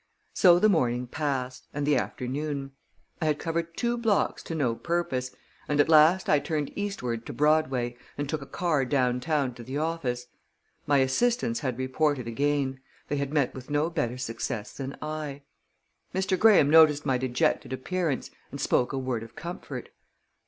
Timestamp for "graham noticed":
16.35-17.05